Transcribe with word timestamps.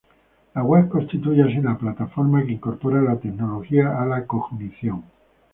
La 0.55 0.63
web 0.63 0.89
constituye 0.89 1.43
así 1.43 1.61
la 1.61 1.77
plataforma 1.77 2.43
que 2.43 2.53
incorpora 2.53 3.03
la 3.03 3.19
tecnología 3.19 4.01
a 4.01 4.05
la 4.07 4.25
cognición. 4.25 5.03